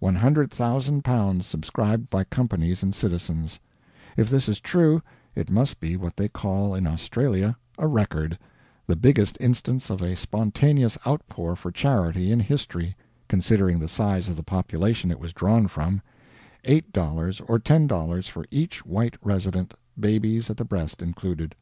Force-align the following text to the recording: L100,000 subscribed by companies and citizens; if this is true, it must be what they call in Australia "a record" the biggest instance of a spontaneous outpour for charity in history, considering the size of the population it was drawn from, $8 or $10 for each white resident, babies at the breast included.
L100,000 0.00 1.42
subscribed 1.42 2.08
by 2.08 2.24
companies 2.24 2.82
and 2.82 2.94
citizens; 2.94 3.60
if 4.16 4.30
this 4.30 4.48
is 4.48 4.58
true, 4.58 5.02
it 5.34 5.50
must 5.50 5.80
be 5.80 5.98
what 5.98 6.16
they 6.16 6.30
call 6.30 6.74
in 6.74 6.86
Australia 6.86 7.58
"a 7.76 7.86
record" 7.86 8.38
the 8.86 8.96
biggest 8.96 9.36
instance 9.38 9.90
of 9.90 10.00
a 10.00 10.16
spontaneous 10.16 10.96
outpour 11.06 11.56
for 11.56 11.70
charity 11.70 12.32
in 12.32 12.40
history, 12.40 12.96
considering 13.28 13.78
the 13.78 13.86
size 13.86 14.30
of 14.30 14.36
the 14.36 14.42
population 14.42 15.10
it 15.10 15.20
was 15.20 15.34
drawn 15.34 15.68
from, 15.68 16.00
$8 16.64 16.82
or 17.46 17.58
$10 17.58 18.28
for 18.30 18.46
each 18.50 18.86
white 18.86 19.18
resident, 19.22 19.74
babies 20.00 20.48
at 20.48 20.56
the 20.56 20.64
breast 20.64 21.02
included. 21.02 21.54